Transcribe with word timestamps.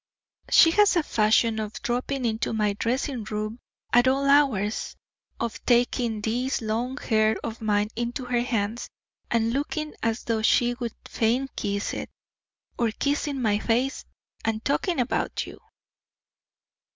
"She 0.49 0.71
has 0.71 0.95
a 0.95 1.03
fashion 1.03 1.59
of 1.59 1.79
dropping 1.83 2.25
into 2.25 2.53
my 2.53 2.73
dressing 2.73 3.23
room 3.25 3.59
at 3.93 4.07
all 4.07 4.27
hours, 4.27 4.95
of 5.39 5.63
taking 5.63 6.21
this 6.21 6.59
long 6.59 6.97
hair 6.97 7.35
of 7.43 7.61
mine 7.61 7.89
into 7.95 8.25
her 8.25 8.41
hands, 8.41 8.89
and 9.29 9.53
looking 9.53 9.93
as 10.01 10.23
though 10.23 10.41
she 10.41 10.73
would 10.73 10.95
fain 11.07 11.49
kiss 11.55 11.93
it, 11.93 12.09
of 12.79 12.97
kissing 12.97 13.43
my 13.43 13.59
face, 13.59 14.03
and 14.43 14.65
talking 14.65 14.99
about 14.99 15.45
you." 15.45 15.59